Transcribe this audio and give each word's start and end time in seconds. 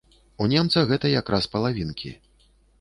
У 0.45 0.47
немца 0.53 0.83
гэта 0.93 1.13
якраз 1.19 1.51
палавінкі. 1.53 2.17